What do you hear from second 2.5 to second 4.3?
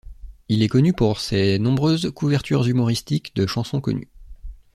humoristiques de chansons connues.